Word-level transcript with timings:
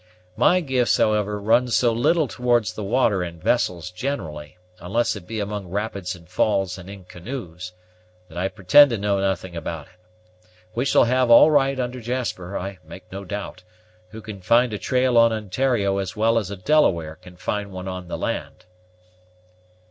My 0.35 0.61
gifts, 0.61 0.97
however, 0.97 1.39
run 1.39 1.67
so 1.67 1.93
little 1.93 2.27
towards 2.27 2.73
the 2.73 2.83
water 2.83 3.21
and 3.21 3.39
vessels 3.39 3.91
generally, 3.91 4.57
unless 4.79 5.15
it 5.15 5.27
be 5.27 5.39
among 5.39 5.67
rapids 5.67 6.15
and 6.15 6.27
falls 6.27 6.79
and 6.79 6.89
in 6.89 7.03
canoes, 7.05 7.73
that 8.27 8.35
I 8.35 8.47
pretend 8.47 8.89
to 8.89 8.97
know 8.97 9.19
nothing 9.19 9.55
about 9.55 9.89
it. 9.89 9.93
We 10.73 10.85
shall 10.85 11.03
have 11.03 11.29
all 11.29 11.51
right 11.51 11.79
under 11.79 12.01
Jasper, 12.01 12.57
I 12.57 12.79
make 12.83 13.11
no 13.11 13.23
doubt, 13.23 13.61
who 14.09 14.23
can 14.23 14.41
find 14.41 14.73
a 14.73 14.79
trail 14.79 15.19
on 15.19 15.31
Ontario 15.31 15.99
as 15.99 16.15
well 16.15 16.39
as 16.39 16.49
a 16.49 16.57
Delaware 16.57 17.17
can 17.17 17.35
find 17.37 17.71
one 17.71 17.87
on 17.87 18.07
the 18.07 18.17
land." 18.17 18.65